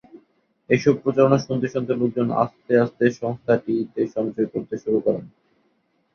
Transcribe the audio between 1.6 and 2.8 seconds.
শুনতে লোকজন আস্তে